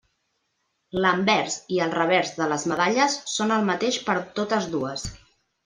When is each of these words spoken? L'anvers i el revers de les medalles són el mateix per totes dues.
L'anvers 1.03 1.57
i 1.75 1.79
el 1.87 1.93
revers 1.97 2.33
de 2.39 2.49
les 2.53 2.67
medalles 2.73 3.19
són 3.35 3.55
el 3.59 3.71
mateix 3.71 4.03
per 4.11 4.19
totes 4.41 4.69
dues. 4.77 5.09